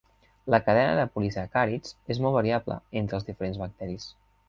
La 0.53 0.59
cadena 0.69 0.95
de 0.99 1.03
polisacàrids 1.17 1.93
és 2.15 2.25
molt 2.25 2.37
variable 2.41 2.81
entre 3.03 3.21
els 3.21 3.33
diferents 3.33 3.65
bacteris. 3.67 4.15